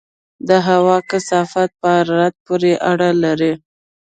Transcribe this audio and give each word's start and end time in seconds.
د 0.47 0.49
هوا 0.67 0.97
کثافت 1.11 1.69
په 1.79 1.87
حرارت 1.97 2.33
پورې 2.45 2.71
اړه 2.91 3.09
لري. 3.23 3.53